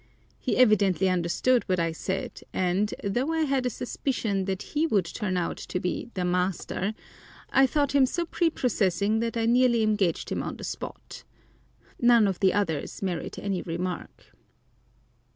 [0.39, 5.05] He evidently understood what I said, and, though I had a suspicion that he would
[5.05, 6.95] turn out to be the "master,"
[7.51, 11.23] I thought him so prepossessing that I nearly engaged him on the spot.
[11.99, 14.31] None of the others merit any remark.